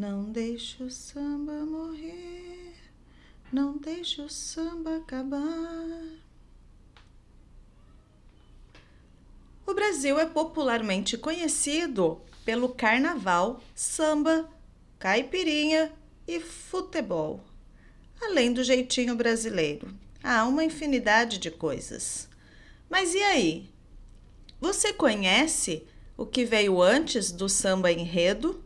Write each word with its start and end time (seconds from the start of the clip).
Não 0.00 0.32
deixe 0.32 0.82
o 0.82 0.90
samba 0.90 1.52
morrer, 1.66 2.74
não 3.52 3.76
deixe 3.76 4.22
o 4.22 4.30
samba 4.30 4.96
acabar. 4.96 6.00
O 9.66 9.74
Brasil 9.74 10.18
é 10.18 10.24
popularmente 10.24 11.18
conhecido 11.18 12.18
pelo 12.46 12.70
carnaval, 12.70 13.62
samba, 13.74 14.48
caipirinha 14.98 15.92
e 16.26 16.40
futebol. 16.40 17.44
Além 18.22 18.54
do 18.54 18.64
jeitinho 18.64 19.14
brasileiro, 19.14 19.94
há 20.24 20.46
uma 20.46 20.64
infinidade 20.64 21.36
de 21.36 21.50
coisas. 21.50 22.26
Mas 22.88 23.14
e 23.14 23.22
aí? 23.22 23.68
Você 24.62 24.94
conhece 24.94 25.86
o 26.16 26.24
que 26.24 26.46
veio 26.46 26.80
antes 26.80 27.30
do 27.30 27.50
samba 27.50 27.92
enredo? 27.92 28.64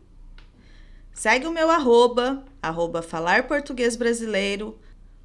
Segue 1.14 1.46
o 1.46 1.52
meu 1.52 1.70
arroba, 1.70 2.44
arroba 2.60 3.00
falar 3.00 3.46
português 3.46 3.94
brasileiro 3.94 4.76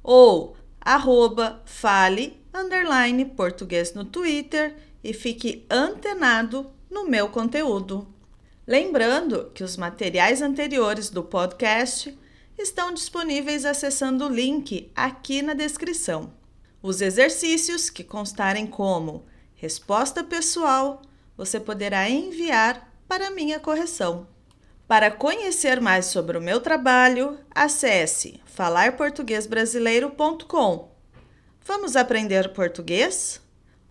ou 0.02 0.56
arroba 0.80 1.60
fale 1.66 2.40
underline 2.54 3.24
português 3.24 3.92
no 3.92 4.04
Twitter 4.04 4.76
e 5.02 5.12
fique 5.12 5.66
antenado 5.68 6.70
no 6.88 7.08
meu 7.08 7.28
conteúdo. 7.28 8.06
Lembrando 8.66 9.50
que 9.52 9.64
os 9.64 9.76
materiais 9.76 10.40
anteriores 10.40 11.10
do 11.10 11.24
podcast 11.24 12.16
estão 12.56 12.94
disponíveis 12.94 13.64
acessando 13.64 14.26
o 14.26 14.32
link 14.32 14.92
aqui 14.94 15.42
na 15.42 15.54
descrição. 15.54 16.32
Os 16.80 17.00
exercícios 17.00 17.90
que 17.90 18.04
constarem 18.04 18.66
como 18.66 19.26
resposta 19.54 20.22
pessoal, 20.22 21.02
você 21.36 21.58
poderá 21.58 22.08
enviar 22.08 22.94
para 23.08 23.30
minha 23.30 23.58
correção. 23.58 24.26
Para 24.90 25.08
conhecer 25.08 25.80
mais 25.80 26.06
sobre 26.06 26.36
o 26.36 26.40
meu 26.40 26.60
trabalho, 26.60 27.38
acesse 27.54 28.42
falarportuguesbrasileiro.com. 28.44 30.90
Vamos 31.64 31.94
aprender 31.94 32.52
português? 32.52 33.40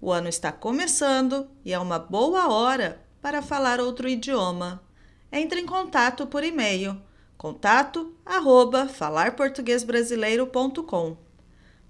O 0.01 0.11
ano 0.11 0.27
está 0.27 0.51
começando 0.51 1.49
e 1.63 1.71
é 1.71 1.79
uma 1.79 1.97
boa 1.97 2.51
hora 2.51 3.01
para 3.21 3.41
falar 3.41 3.79
outro 3.79 4.09
idioma. 4.09 4.83
Entre 5.31 5.61
em 5.61 5.65
contato 5.65 6.27
por 6.27 6.43
e-mail 6.43 7.01
contato 7.37 8.13
arroba 8.25 8.89
falarportuguesbrasileiro.com. 8.89 11.15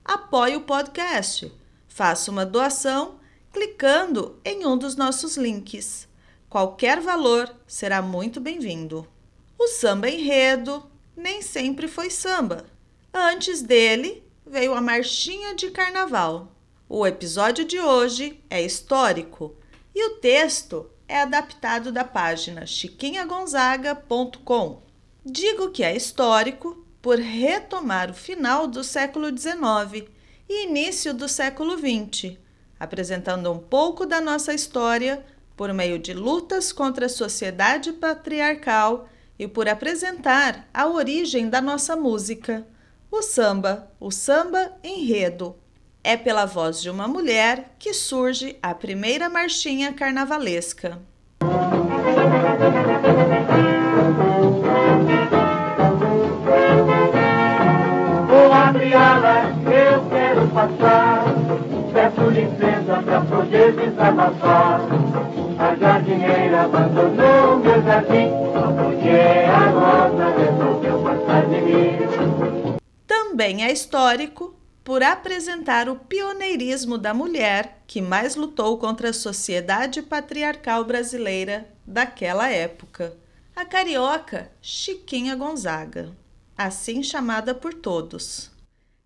Apoie 0.06 0.56
o 0.56 0.62
podcast. 0.62 1.52
Faça 1.88 2.30
uma 2.30 2.46
doação 2.46 3.16
clicando 3.52 4.40
em 4.46 4.68
um 4.68 4.78
dos 4.78 4.96
nossos 4.96 5.36
links. 5.36 6.08
Qualquer 6.50 7.00
valor 7.00 7.56
será 7.68 8.02
muito 8.02 8.42
bem-vindo. 8.42 9.08
O 9.56 9.68
samba 9.68 10.10
enredo 10.10 10.84
nem 11.16 11.44
sempre 11.44 11.88
foi 11.88 12.10
samba. 12.10 12.66
Antes 13.14 13.62
dele 13.62 14.24
veio 14.44 14.74
a 14.74 14.82
marchinha 14.82 15.54
de 15.54 15.70
carnaval. 15.70 16.52
O 16.90 17.06
episódio 17.06 17.64
de 17.64 17.80
hoje 17.80 18.44
é 18.50 18.64
histórico 18.64 19.56
e 19.94 20.04
o 20.08 20.16
texto 20.16 20.90
é 21.08 21.22
adaptado 21.22 21.92
da 21.92 22.04
página 22.04 22.66
chiquinhagonzaga.com. 22.66 24.82
Digo 25.24 25.70
que 25.70 25.84
é 25.84 25.96
histórico 25.96 26.84
por 27.00 27.20
retomar 27.20 28.10
o 28.10 28.16
final 28.16 28.66
do 28.66 28.84
século 28.84 29.28
XIX 29.28 30.10
e 30.50 30.66
início 30.66 31.14
do 31.14 31.30
século 31.30 31.78
XX, 31.78 32.38
apresentando 32.80 33.52
um 33.52 33.60
pouco 33.60 34.04
da 34.04 34.20
nossa 34.20 34.52
história 34.52 35.24
por 35.60 35.74
meio 35.74 36.00
de 36.00 36.14
lutas 36.14 36.72
contra 36.72 37.08
a 37.08 37.10
sociedade 37.10 37.92
patriarcal 37.92 39.10
e 39.38 39.46
por 39.46 39.68
apresentar 39.68 40.70
a 40.74 40.88
origem 40.88 41.50
da 41.50 41.60
nossa 41.60 41.98
música, 41.98 42.66
o 43.12 43.22
samba, 43.22 43.92
o 44.00 44.10
samba 44.10 44.72
enredo. 44.82 45.58
É 46.02 46.16
pela 46.16 46.46
voz 46.46 46.82
de 46.82 46.90
uma 46.90 47.10
mulher 47.10 47.76
que 47.78 47.94
surge 47.94 48.58
a 48.64 48.74
primeira 48.74 49.28
marchinha 49.28 49.92
carnavalesca. 49.92 50.98
eu 59.66 60.06
quero 60.10 60.48
passar. 60.48 61.26
Peço 61.92 62.30
licença 62.30 63.04
pra 63.04 63.22
poder 63.22 63.74
desabafar. 63.74 65.09
Abandonou 66.60 67.60
meu 67.60 67.82
jardim. 67.84 68.30
Também 73.08 73.64
é 73.64 73.72
histórico 73.72 74.54
por 74.84 75.02
apresentar 75.02 75.88
o 75.88 75.96
pioneirismo 75.96 76.98
da 76.98 77.14
mulher 77.14 77.82
que 77.88 78.02
mais 78.02 78.36
lutou 78.36 78.78
contra 78.78 79.12
a 79.12 79.14
sociedade 79.14 80.02
patriarcal 80.02 80.84
brasileira 80.84 81.66
daquela 81.86 82.50
época, 82.50 83.16
a 83.56 83.64
carioca 83.64 84.52
Chiquinha 84.62 85.38
Gonzaga, 85.38 86.10
assim 86.58 87.02
chamada 87.02 87.56
por 87.56 87.74
todos. 87.74 88.52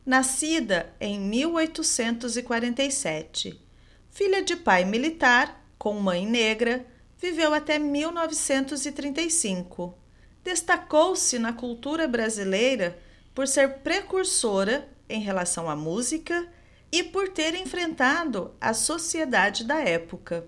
Nascida 0.03 0.91
em 0.99 1.19
1847, 1.19 3.61
filha 4.09 4.41
de 4.41 4.55
pai 4.55 4.83
militar 4.83 5.63
com 5.77 5.99
mãe 5.99 6.25
negra, 6.25 6.91
viveu 7.23 7.53
até 7.53 7.79
1935. 7.79 9.97
Destacou-se 10.43 11.39
na 11.39 11.53
cultura 11.53 12.05
brasileira 12.05 12.99
por 13.33 13.47
ser 13.47 13.75
precursora 13.75 14.89
em 15.07 15.21
relação 15.21 15.69
à 15.69 15.75
música 15.75 16.45
e 16.91 17.01
por 17.01 17.29
ter 17.29 17.55
enfrentado 17.55 18.53
a 18.59 18.73
sociedade 18.73 19.63
da 19.63 19.79
época. 19.79 20.45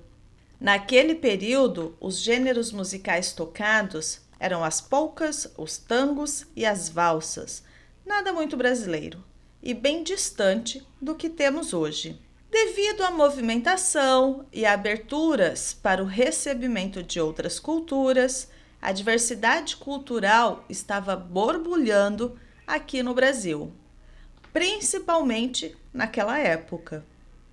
Naquele 0.59 1.15
período, 1.15 1.95
os 1.97 2.19
gêneros 2.19 2.73
musicais 2.73 3.31
tocados 3.31 4.19
eram 4.37 4.61
as 4.61 4.81
polcas, 4.81 5.49
os 5.57 5.77
tangos 5.77 6.45
e 6.57 6.65
as 6.65 6.89
valsas, 6.89 7.63
nada 8.05 8.33
muito 8.33 8.57
brasileiro 8.57 9.23
e 9.63 9.73
bem 9.73 10.03
distante 10.03 10.85
do 11.01 11.15
que 11.15 11.29
temos 11.29 11.73
hoje. 11.73 12.19
Devido 12.55 13.03
à 13.03 13.11
movimentação 13.11 14.45
e 14.49 14.66
aberturas 14.66 15.73
para 15.73 16.01
o 16.01 16.05
recebimento 16.05 17.03
de 17.03 17.19
outras 17.19 17.59
culturas, 17.59 18.47
a 18.81 18.93
diversidade 18.93 19.75
cultural 19.75 20.63
estava 20.69 21.17
borbulhando 21.17 22.39
aqui 22.66 23.03
no 23.03 23.13
Brasil, 23.13 23.73
principalmente 24.53 25.75
naquela 25.93 26.39
época. 26.39 27.03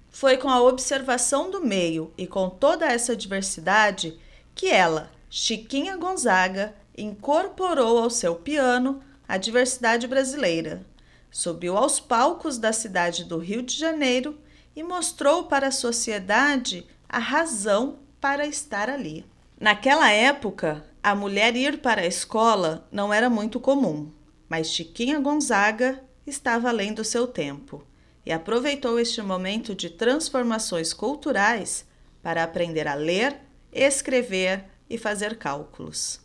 Foi 0.08 0.36
com 0.36 0.48
a 0.48 0.62
observação 0.62 1.50
do 1.50 1.60
meio 1.60 2.12
e 2.16 2.24
com 2.24 2.48
toda 2.48 2.86
essa 2.86 3.16
diversidade 3.16 4.16
que 4.54 4.68
ela, 4.68 5.10
Chiquinha 5.28 5.96
Gonzaga, 5.96 6.76
incorporou 6.96 7.98
ao 7.98 8.08
seu 8.08 8.36
piano 8.36 9.02
a 9.26 9.36
diversidade 9.36 10.06
brasileira 10.06 10.86
Subiu 11.32 11.78
aos 11.78 11.98
palcos 11.98 12.58
da 12.58 12.74
cidade 12.74 13.24
do 13.24 13.38
Rio 13.38 13.62
de 13.62 13.74
Janeiro 13.74 14.38
e 14.74 14.82
mostrou 14.82 15.44
para 15.44 15.68
a 15.68 15.72
sociedade 15.72 16.86
a 17.08 17.18
razão 17.18 17.98
para 18.20 18.46
estar 18.46 18.88
ali. 18.88 19.24
Naquela 19.60 20.10
época, 20.10 20.84
a 21.02 21.14
mulher 21.14 21.56
ir 21.56 21.78
para 21.80 22.02
a 22.02 22.06
escola 22.06 22.88
não 22.90 23.12
era 23.12 23.28
muito 23.28 23.60
comum, 23.60 24.10
mas 24.48 24.68
Chiquinha 24.68 25.18
Gonzaga 25.18 26.02
estava 26.26 26.68
além 26.68 26.94
do 26.94 27.04
seu 27.04 27.26
tempo 27.26 27.84
e 28.24 28.32
aproveitou 28.32 28.98
este 28.98 29.20
momento 29.20 29.74
de 29.74 29.90
transformações 29.90 30.92
culturais 30.92 31.84
para 32.22 32.44
aprender 32.44 32.86
a 32.86 32.94
ler, 32.94 33.40
escrever 33.72 34.64
e 34.88 34.96
fazer 34.96 35.36
cálculos. 35.36 36.20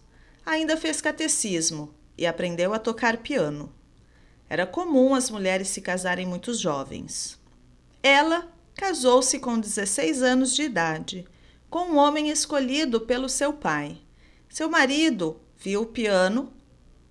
Ainda 0.45 0.77
fez 0.77 1.01
catecismo 1.01 1.93
e 2.17 2.25
aprendeu 2.25 2.73
a 2.73 2.79
tocar 2.79 3.17
piano. 3.17 3.73
Era 4.50 4.65
comum 4.65 5.13
as 5.13 5.29
mulheres 5.29 5.67
se 5.67 5.81
casarem 5.81 6.25
muito 6.25 6.53
jovens. 6.53 7.37
Ela 8.07 8.48
casou-se 8.74 9.38
com 9.38 9.59
16 9.59 10.21
anos 10.21 10.56
de 10.56 10.62
idade, 10.62 11.25
com 11.69 11.89
um 11.89 11.98
homem 11.98 12.30
escolhido 12.30 13.01
pelo 13.01 13.27
seu 13.27 13.51
pai. 13.51 13.98
Seu 14.48 14.69
marido 14.69 15.42
viu 15.57 15.81
o 15.81 15.86
piano 15.88 16.54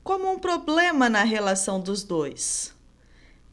como 0.02 0.32
um 0.32 0.38
problema 0.38 1.10
na 1.10 1.22
relação 1.22 1.82
dos 1.82 2.02
dois. 2.02 2.74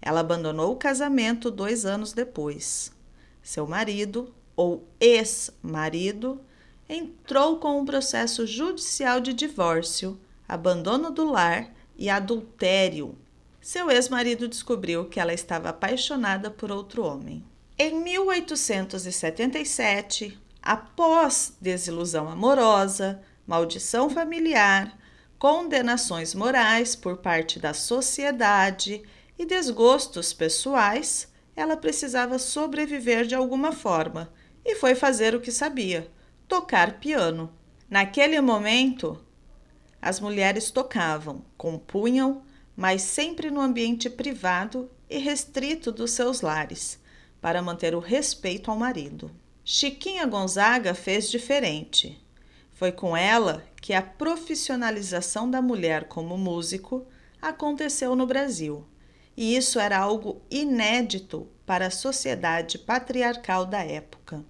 Ela 0.02 0.22
abandonou 0.22 0.72
o 0.72 0.78
casamento 0.78 1.52
dois 1.52 1.86
anos 1.86 2.14
depois. 2.14 2.94
Seu 3.42 3.68
marido, 3.68 4.34
ou 4.56 4.88
ex-marido, 4.98 6.40
entrou 6.88 7.58
com 7.58 7.78
um 7.78 7.84
processo 7.84 8.48
judicial 8.48 9.20
de 9.20 9.34
divórcio, 9.34 10.18
abandono 10.48 11.12
do 11.12 11.30
lar 11.30 11.74
e 11.98 12.10
adultério 12.10 13.18
seu 13.64 13.90
ex-marido 13.90 14.48
descobriu 14.50 15.06
que 15.06 15.22
ela 15.22 15.34
estava 15.34 15.70
apaixonada 15.70 16.52
por 16.52 16.70
outro 16.70 17.06
homem. 17.06 17.46
Em 17.80 18.04
1877, 18.04 20.38
após 20.62 21.56
desilusão 21.62 22.28
amorosa, 22.28 23.22
maldição 23.48 24.10
familiar, 24.10 25.00
condenações 25.40 26.36
morais 26.36 26.94
por 26.94 27.20
parte 27.20 27.58
da 27.58 27.74
sociedade 27.74 29.02
e 29.40 29.46
desgostos 29.46 30.34
pessoais, 30.34 31.32
ela 31.56 31.78
precisava 31.78 32.38
sobreviver 32.38 33.26
de 33.26 33.34
alguma 33.34 33.72
forma 33.72 34.30
e 34.66 34.76
foi 34.76 34.94
fazer 34.94 35.34
o 35.34 35.40
que 35.40 35.54
sabia: 35.54 36.12
tocar 36.50 37.00
piano. 37.00 37.50
Naquele 37.90 38.42
momento, 38.42 39.18
as 40.02 40.20
mulheres 40.20 40.70
tocavam, 40.70 41.46
compunham, 41.58 42.44
mas 42.76 43.02
sempre 43.02 43.52
no 43.52 43.62
ambiente 43.62 44.10
privado 44.10 44.90
e 45.10 45.18
restrito 45.18 45.92
dos 45.92 46.12
seus 46.12 46.42
lares, 46.42 47.00
para 47.40 47.62
manter 47.62 47.94
o 47.94 48.00
respeito 48.00 48.72
ao 48.72 48.78
marido. 48.78 49.32
Chiquinha 49.64 50.26
Gonzaga 50.26 50.94
fez 50.94 51.30
diferente. 51.30 52.20
Foi 52.74 52.92
com 52.92 53.16
ela 53.16 53.64
que 53.82 53.94
a 53.94 54.02
profissionalização 54.02 55.50
da 55.50 55.62
mulher 55.62 56.06
como 56.06 56.38
músico 56.38 57.06
aconteceu 57.42 58.16
no 58.16 58.26
Brasil. 58.26 58.86
E 59.36 59.56
isso 59.56 59.80
era 59.80 59.98
algo 59.98 60.42
inédito 60.50 61.48
para 61.66 61.88
a 61.88 61.92
sociedade 61.92 62.78
patriarcal 62.78 63.66
da 63.66 63.84
época. 63.84 64.44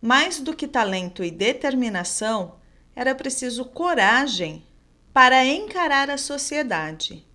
Mais 0.00 0.40
do 0.40 0.54
que 0.54 0.66
talento 0.66 1.22
e 1.22 1.30
determinação, 1.30 2.56
era 2.94 3.14
preciso 3.14 3.64
coragem 3.64 4.64
para 5.12 5.44
encarar 5.44 6.10
a 6.10 6.16
sociedade. 6.16 7.26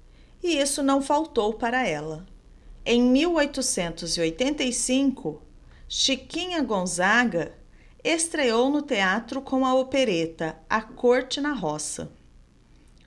E 0.43 0.57
isso 0.57 0.83
não 0.83 1.01
faltou 1.01 1.53
para 1.53 1.87
ela. 1.87 2.27
Em 2.85 3.01
1885, 3.01 5.41
Chiquinha 5.87 6.61
Gonzaga 6.61 7.53
estreou 8.03 8.69
no 8.69 8.83
teatro 8.83 9.41
com 9.41 9.65
a 9.65 9.73
opereta 9.73 10.59
A 10.69 10.81
Corte 10.81 11.39
na 11.41 11.53
Roça. 11.53 12.11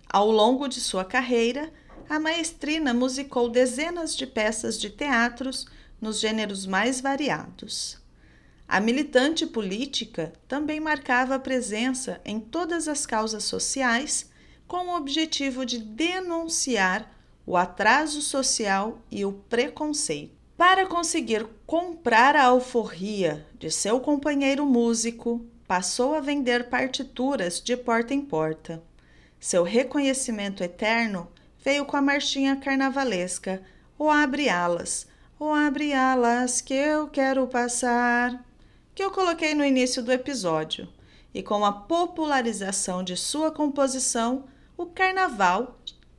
Ao 0.09 0.29
longo 0.31 0.67
de 0.67 0.81
sua 0.81 1.05
carreira, 1.05 1.71
a 2.09 2.19
maestrina 2.19 2.95
musicou 2.95 3.49
dezenas 3.49 4.17
de 4.17 4.27
peças 4.27 4.81
de 4.81 4.91
teatros 4.91 5.67
nos 6.01 6.19
gêneros 6.19 6.67
mais 6.67 7.01
variados. 7.01 7.97
A 8.67 8.81
militante 8.81 9.47
política 9.47 10.33
também 10.47 10.81
marcava 10.81 11.39
presença 11.39 12.21
em 12.25 12.41
todas 12.41 12.89
as 12.89 13.07
causas 13.07 13.45
sociais 13.45 14.29
com 14.67 14.89
o 14.89 14.97
objetivo 14.97 15.65
de 15.65 15.79
denunciar 15.79 17.09
o 17.49 17.57
atraso 17.57 18.21
social 18.21 18.99
e 19.11 19.25
o 19.25 19.33
preconceito. 19.33 20.37
Para 20.55 20.85
conseguir 20.85 21.47
comprar 21.67 22.37
a 22.37 22.45
alforria 22.45 23.47
de 23.59 23.71
seu 23.71 23.99
companheiro 24.01 24.67
músico, 24.67 25.43
passou 25.67 26.15
a 26.15 26.21
vender 26.21 26.69
partituras 26.69 27.59
de 27.59 27.75
porta 27.75 28.13
em 28.13 28.21
porta. 28.21 28.83
Seu 29.41 29.63
reconhecimento 29.63 30.63
eterno 30.63 31.27
veio 31.65 31.87
com 31.87 31.97
a 31.97 32.03
marchinha 32.03 32.55
carnavalesca 32.55 33.63
O 33.99 34.11
abre 34.11 34.51
alas, 34.51 35.07
o 35.41 35.51
abre 35.51 35.95
alas 35.95 36.61
que 36.61 36.75
eu 36.75 37.09
quero 37.09 37.47
passar, 37.47 38.45
que 38.95 39.03
eu 39.03 39.11
coloquei 39.11 39.55
no 39.55 39.65
início 39.65 40.03
do 40.03 40.13
episódio. 40.13 40.87
E 41.33 41.43
com 41.43 41.65
a 41.65 41.73
popularização 41.73 43.03
de 43.03 43.17
sua 43.17 43.51
composição, 43.51 44.45
o 44.77 44.85
carnaval 44.85 45.79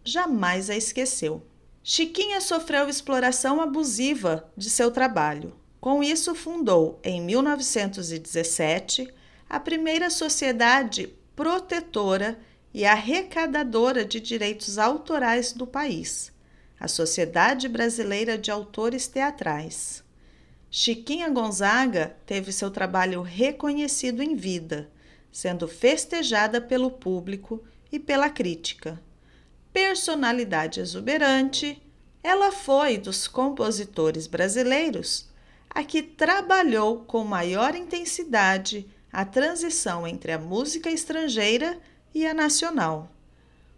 jamais 0.10 0.70
a 0.70 0.76
esqueceu. 0.76 1.44
Chiquinha 1.84 2.42
sofreu 2.42 2.90
exploração 2.90 3.62
abusiva 3.62 4.52
de 4.56 4.70
seu 4.70 4.92
trabalho. 4.92 5.56
Com 5.80 6.04
isso, 6.04 6.36
fundou, 6.36 7.00
em 7.04 7.22
1917, 7.22 9.12
a 9.50 9.60
primeira 9.60 10.10
sociedade 10.10 11.16
protetora 11.36 12.38
e 12.74 12.86
arrecadadora 12.86 14.04
de 14.04 14.20
direitos 14.20 14.78
autorais 14.78 15.54
do 15.54 15.66
país, 15.66 16.32
a 16.80 16.88
Sociedade 16.88 17.68
Brasileira 17.70 18.38
de 18.38 18.52
Autores 18.52 19.08
Teatrais. 19.08 20.04
Chiquinha 20.70 21.30
Gonzaga 21.30 22.16
teve 22.26 22.52
seu 22.52 22.70
trabalho 22.70 23.22
reconhecido 23.22 24.22
em 24.22 24.36
vida, 24.36 24.92
sendo 25.32 25.68
festejada 25.68 26.62
pelo 26.62 26.92
público 26.92 27.64
e 27.92 27.98
pela 27.98 28.30
crítica 28.30 29.02
personalidade 29.74 30.80
exuberante, 30.80 31.82
ela 32.24 32.52
foi 32.52 32.98
dos 32.98 33.28
compositores 33.28 34.28
brasileiros 34.28 35.30
a 35.70 35.84
que 35.84 36.02
trabalhou 36.02 37.00
com 37.06 37.24
maior 37.24 37.76
intensidade 37.76 38.90
a 39.12 39.24
transição 39.24 40.08
entre 40.08 40.32
a 40.32 40.40
música 40.40 40.90
estrangeira 40.90 41.80
e 42.14 42.26
a 42.26 42.34
nacional. 42.34 43.12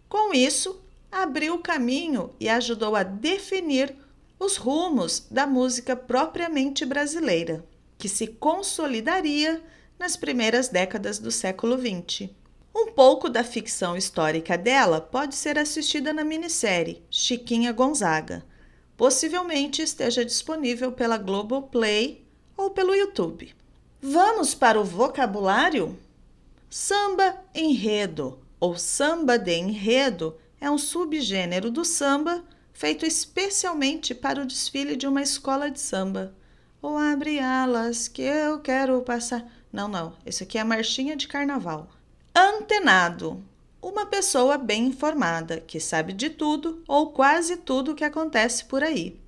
Com 0.08 0.34
isso, 0.34 0.82
abriu 1.12 1.56
o 1.56 1.62
caminho 1.62 2.34
e 2.40 2.48
ajudou 2.50 2.96
a 2.96 3.04
definir 3.04 3.96
os 4.40 4.58
rumos 4.58 5.28
da 5.30 5.46
música 5.46 5.96
propriamente 5.96 6.86
brasileira, 6.86 7.64
que 7.98 8.10
se 8.10 8.28
consolidaria 8.28 9.62
nas 10.00 10.18
primeiras 10.18 10.68
décadas 10.68 11.20
do 11.20 11.30
século 11.30 11.78
XX. 11.78 12.30
Um 12.74 12.92
pouco 12.94 13.30
da 13.30 13.44
ficção 13.44 13.98
histórica 13.98 14.58
dela 14.58 15.02
pode 15.02 15.36
ser 15.36 15.60
assistida 15.60 16.14
na 16.14 16.24
minissérie 16.24 17.04
Chiquinha 17.10 17.72
Gonzaga. 17.72 18.46
Possivelmente 18.96 19.82
esteja 19.82 20.24
disponível 20.24 20.92
pela 20.92 21.18
Globoplay 21.18 22.26
ou 22.56 22.70
pelo 22.70 22.96
YouTube. 22.96 23.54
Vamos 24.02 24.56
para 24.56 24.80
o 24.80 24.86
vocabulário? 24.86 26.00
Samba 26.70 27.38
enredo 27.54 28.40
ou 28.60 28.78
samba 28.78 29.38
de 29.38 29.54
enredo 29.54 30.38
é 30.60 30.72
um 30.72 30.78
subgênero 30.78 31.70
do 31.70 31.84
samba 31.84 32.44
feito 32.72 33.06
especialmente 33.06 34.16
para 34.16 34.42
o 34.42 34.46
desfile 34.46 34.96
de 34.96 35.06
uma 35.06 35.22
escola 35.22 35.70
de 35.70 35.80
samba. 35.80 36.34
Ou 36.82 36.98
abre 36.98 37.40
alas 37.40 38.08
que 38.08 38.22
eu 38.22 38.60
quero 38.60 39.02
passar. 39.02 39.46
Não, 39.72 39.88
não, 39.88 40.14
esse 40.26 40.44
aqui 40.44 40.58
é 40.58 40.62
a 40.62 40.66
marchinha 40.66 41.16
de 41.16 41.28
carnaval. 41.28 41.90
Antenado. 42.34 43.44
Uma 43.82 44.06
pessoa 44.06 44.58
bem 44.58 44.86
informada, 44.86 45.60
que 45.60 45.82
sabe 45.82 46.14
de 46.14 46.30
tudo 46.30 46.82
ou 46.88 47.12
quase 47.12 47.58
tudo 47.58 47.94
que 47.94 48.06
acontece 48.06 48.64
por 48.64 48.82
aí. 48.82 49.20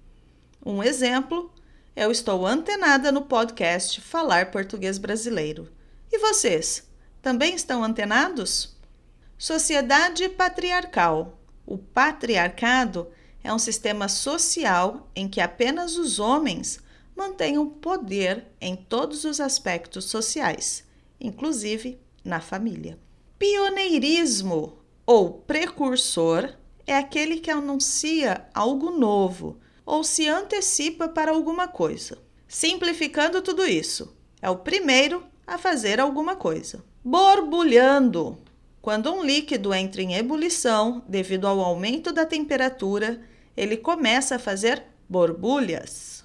Um 0.66 0.82
exemplo, 0.82 1.52
eu 1.98 2.10
estou 2.10 2.48
antenada 2.48 3.12
no 3.12 3.24
podcast 3.24 4.00
Falar 4.00 4.52
Português 4.52 4.98
Brasileiro. 4.98 5.70
E 6.10 6.18
vocês, 6.18 6.88
também 7.22 7.54
estão 7.54 7.84
antenados? 7.84 8.74
Sociedade 9.38 10.30
patriarcal. 10.30 11.38
O 11.66 11.78
patriarcado 11.78 13.12
é 13.44 13.54
um 13.54 13.60
sistema 13.60 14.08
social 14.08 15.10
em 15.14 15.28
que 15.28 15.42
apenas 15.42 15.98
os 15.98 16.20
homens 16.20 16.80
mantêm 17.14 17.58
o 17.58 17.66
poder 17.66 18.46
em 18.62 18.78
todos 18.78 19.26
os 19.26 19.42
aspectos 19.42 20.06
sociais, 20.06 20.86
inclusive 21.20 22.02
na 22.24 22.40
família. 22.40 22.98
Pioneirismo 23.38 24.78
ou 25.06 25.34
precursor 25.34 26.50
é 26.88 26.96
aquele 26.96 27.40
que 27.40 27.52
anuncia 27.52 28.48
algo 28.54 28.92
novo 28.92 29.58
ou 29.86 30.04
se 30.04 30.28
antecipa 30.28 31.08
para 31.08 31.32
alguma 31.32 31.68
coisa. 31.68 32.18
Simplificando 32.48 33.42
tudo 33.42 33.66
isso, 33.66 34.16
é 34.42 34.50
o 34.50 34.58
primeiro 34.58 35.24
a 35.46 35.58
fazer 35.58 36.00
alguma 36.00 36.36
coisa. 36.36 36.84
Borbulhando. 37.04 38.38
Quando 38.82 39.12
um 39.14 39.24
líquido 39.24 39.74
entra 39.74 40.02
em 40.02 40.16
ebulição 40.16 41.04
devido 41.08 41.48
ao 41.48 41.60
aumento 41.60 42.12
da 42.12 42.26
temperatura, 42.26 43.22
ele 43.56 43.78
começa 43.78 44.36
a 44.36 44.40
fazer 44.40 44.84
borbulhas. 45.08 46.24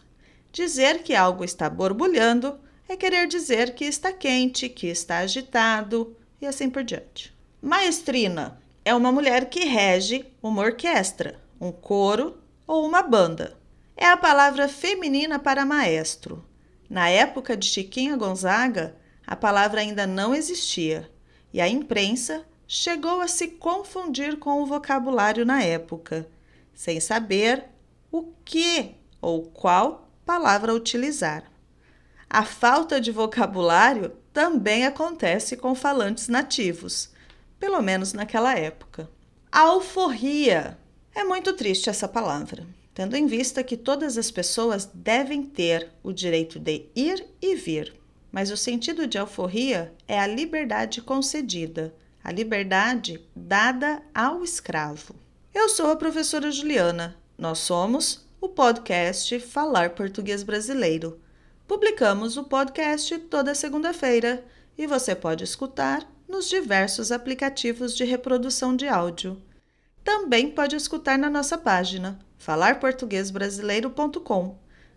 Dizer 0.52 1.02
que 1.02 1.14
algo 1.14 1.44
está 1.44 1.68
borbulhando 1.70 2.58
é 2.88 2.96
querer 2.96 3.26
dizer 3.26 3.74
que 3.74 3.84
está 3.84 4.12
quente, 4.12 4.68
que 4.68 4.86
está 4.86 5.18
agitado 5.18 6.16
e 6.40 6.46
assim 6.46 6.70
por 6.70 6.82
diante. 6.82 7.36
Maestrina 7.60 8.58
é 8.84 8.94
uma 8.94 9.12
mulher 9.12 9.50
que 9.50 9.64
rege 9.64 10.24
uma 10.42 10.62
orquestra, 10.62 11.38
um 11.60 11.70
coro 11.70 12.38
ou 12.66 12.86
uma 12.86 13.02
banda. 13.02 13.56
É 13.96 14.06
a 14.06 14.16
palavra 14.16 14.68
feminina 14.68 15.38
para 15.38 15.66
maestro. 15.66 16.44
Na 16.88 17.10
época 17.10 17.56
de 17.56 17.66
Chiquinha 17.66 18.16
Gonzaga, 18.16 18.96
a 19.26 19.36
palavra 19.36 19.82
ainda 19.82 20.06
não 20.06 20.34
existia 20.34 21.10
e 21.52 21.60
a 21.60 21.68
imprensa 21.68 22.46
chegou 22.66 23.20
a 23.20 23.28
se 23.28 23.48
confundir 23.48 24.38
com 24.38 24.62
o 24.62 24.66
vocabulário 24.66 25.44
na 25.44 25.62
época, 25.62 26.26
sem 26.74 27.00
saber 27.00 27.64
o 28.10 28.32
que 28.44 28.94
ou 29.20 29.42
qual 29.42 30.10
palavra 30.24 30.74
utilizar. 30.74 31.44
A 32.30 32.44
falta 32.44 33.00
de 33.00 33.10
vocabulário 33.10 34.12
também 34.34 34.84
acontece 34.84 35.56
com 35.56 35.74
falantes 35.74 36.28
nativos, 36.28 37.10
pelo 37.58 37.80
menos 37.80 38.12
naquela 38.12 38.54
época. 38.54 39.08
Alforria. 39.50 40.78
É 41.14 41.24
muito 41.24 41.54
triste 41.54 41.88
essa 41.88 42.06
palavra, 42.06 42.66
tendo 42.92 43.16
em 43.16 43.26
vista 43.26 43.64
que 43.64 43.78
todas 43.78 44.18
as 44.18 44.30
pessoas 44.30 44.88
devem 44.92 45.42
ter 45.42 45.88
o 46.02 46.12
direito 46.12 46.58
de 46.58 46.84
ir 46.94 47.26
e 47.40 47.54
vir. 47.54 47.94
Mas 48.30 48.50
o 48.50 48.56
sentido 48.58 49.06
de 49.06 49.16
alforria 49.16 49.94
é 50.06 50.20
a 50.20 50.26
liberdade 50.26 51.00
concedida, 51.00 51.94
a 52.22 52.30
liberdade 52.30 53.24
dada 53.34 54.02
ao 54.14 54.44
escravo. 54.44 55.14
Eu 55.54 55.70
sou 55.70 55.90
a 55.90 55.96
professora 55.96 56.50
Juliana. 56.50 57.16
Nós 57.38 57.58
somos 57.58 58.28
o 58.38 58.50
podcast 58.50 59.40
Falar 59.40 59.90
Português 59.90 60.42
Brasileiro. 60.42 61.18
Publicamos 61.68 62.36
o 62.38 62.44
podcast 62.44 63.18
toda 63.18 63.54
segunda-feira 63.54 64.42
e 64.78 64.86
você 64.86 65.14
pode 65.14 65.44
escutar 65.44 66.10
nos 66.26 66.48
diversos 66.48 67.12
aplicativos 67.12 67.94
de 67.94 68.04
reprodução 68.04 68.74
de 68.74 68.88
áudio. 68.88 69.38
Também 70.02 70.50
pode 70.50 70.74
escutar 70.74 71.18
na 71.18 71.28
nossa 71.28 71.58
página 71.58 72.18
falarportuguesbrasileiro.com. 72.38 74.56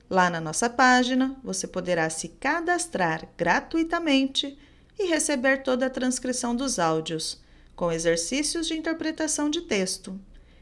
Lá 0.09 0.29
na 0.29 0.39
nossa 0.39 0.69
página, 0.69 1.35
você 1.43 1.67
poderá 1.67 2.09
se 2.09 2.29
cadastrar 2.29 3.27
gratuitamente 3.37 4.57
e 4.97 5.07
receber 5.07 5.63
toda 5.63 5.87
a 5.87 5.89
transcrição 5.89 6.55
dos 6.55 6.79
áudios, 6.79 7.41
com 7.75 7.91
exercícios 7.91 8.65
de 8.65 8.75
interpretação 8.75 9.49
de 9.49 9.59
texto. 9.59 10.17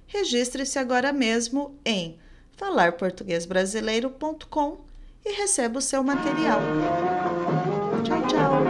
Registre-se 0.08 0.80
agora 0.80 1.14
mesmo 1.14 1.80
em 1.86 2.18
falarportuguesbrasileiro.com 2.58 4.89
e 5.26 5.32
receba 5.34 5.80
o 5.80 5.82
seu 5.82 6.04
material. 6.04 6.60
Tchau, 8.04 8.28
tchau! 8.28 8.69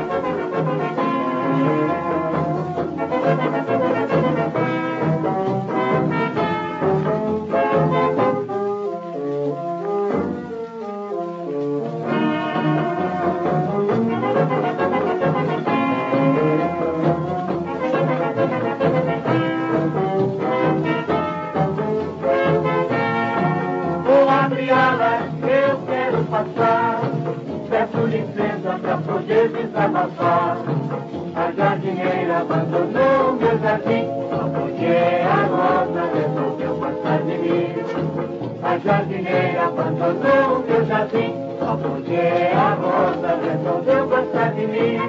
Jardineira 39.39 39.65
abandonou 39.65 40.65
meu 40.67 40.85
jardim, 40.85 41.33
só 41.59 41.77
porque 41.77 42.51
a 42.53 42.73
rosa 42.73 43.39
resolveu 43.41 44.07
passar 44.07 44.51
de 44.53 44.67
mim. 44.67 44.99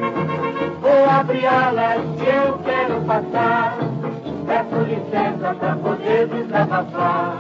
Vou 0.81 1.11
abrir 1.11 1.47
alas, 1.47 2.03
eu 2.21 2.59
quero 2.59 3.01
passar. 3.03 3.79
Peço 4.47 4.83
licença 4.83 5.55
pra 5.55 5.77
poder 5.77 6.29
desabafar. 6.29 7.37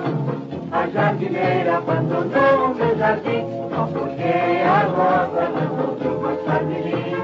A 0.73 0.87
jardineira 0.89 1.79
abandonou 1.79 2.75
meu 2.77 2.97
jardim 2.97 3.45
Só 3.71 3.87
porque 3.87 4.63
a 4.65 4.85
rosa 4.87 5.51
resolveu 5.59 6.21
passar 6.21 6.61
de 6.61 6.75
mim 6.75 7.17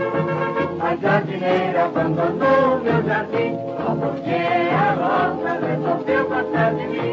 A 0.80 0.96
jardineira 0.96 1.84
abandonou 1.84 2.80
meu 2.82 3.04
jardim 3.04 3.56
Só 3.78 3.94
porque 3.94 4.34
a 4.74 4.90
rosa 4.98 5.64
resolveu 5.64 6.24
passar 6.24 6.74
de 6.74 6.86
mim 6.88 7.05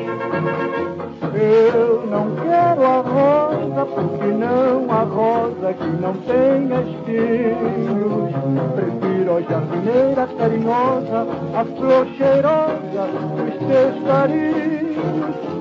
não 6.13 6.21
tem 6.21 6.65
espinhos. 6.83 8.31
Prefiro 8.75 9.37
a 9.37 9.41
jardineira 9.41 10.27
carinhosa, 10.37 11.27
a 11.55 11.65
flor 11.65 12.07
cheirosa 12.17 13.03
dos 13.35 13.55
teus 13.67 14.07
carinhos. 14.07 14.83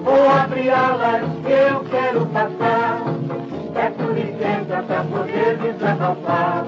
Vou 0.05 0.29
abrir 0.29 0.71
alas 0.71 1.23
que 1.45 1.53
eu 1.53 1.85
quero 1.85 2.27
passar 2.27 3.03
Peço 3.73 4.13
licença 4.13 4.83
pra 4.83 5.05
poder 5.05 5.57
desabafar 5.59 6.67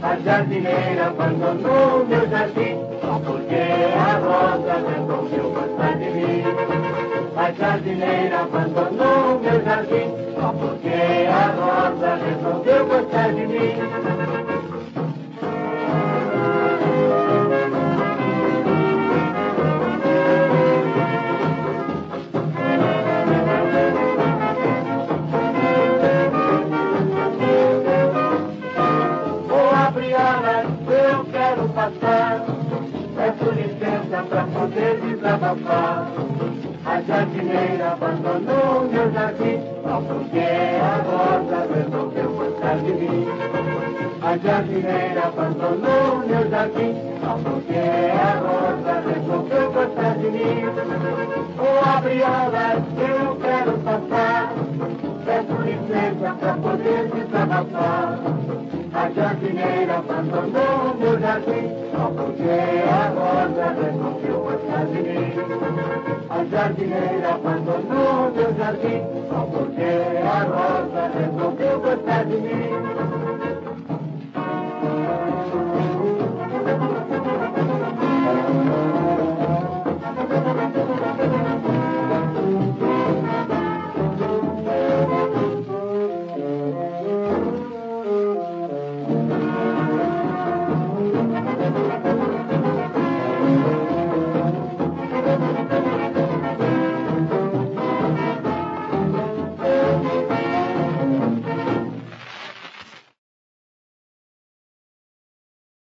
A 0.00 0.16
jardineira 0.24 1.08
abandonou 1.08 2.06
meu 2.06 2.21
quero 31.72 31.90
passar. 31.90 32.44
Peço 33.16 33.50
licença 33.50 34.22
pra 34.28 34.44
poder 34.44 35.00
desabafar. 35.00 36.12
A 36.84 37.00
jardineira 37.00 37.92
abandonou 37.92 38.88
meu 38.90 39.12
jardim, 39.12 39.60
só 39.82 40.00
porque 40.00 40.40
a 40.80 41.02
rosa 41.06 41.74
resolveu 41.74 42.30
passar 42.30 42.76
de 42.78 42.92
mim. 42.92 43.26
A 44.22 44.36
jardineira 44.36 45.26
abandonou 45.26 46.26
meu 46.26 46.50
jardim, 46.50 46.94
só 47.20 47.38
porque 47.42 47.78
a 47.78 48.32
rosa 48.40 48.94
resolveu 49.08 49.72
gostar 49.72 50.14
de 50.18 50.30
mim. 50.30 50.64
Vou 51.56 51.96
abrir 51.96 52.22
A 66.82 66.84
jardineira 66.84 67.34
abandonou 67.34 68.32
meu 68.34 68.54
jardim 68.54 69.02
Só 69.28 69.46
porque 69.52 69.82
a 70.20 70.42
rosa 70.42 71.12
resolveu 71.16 71.80
gostar 71.80 72.24
de 72.24 72.36
mim 72.38 72.71